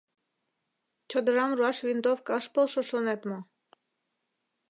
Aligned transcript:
—Чодырам 1.09 1.51
руаш 1.57 1.77
винтовка 1.87 2.33
ыш 2.39 2.45
полшо 2.53 2.81
шонет 2.89 3.21
мо?.. 3.29 3.39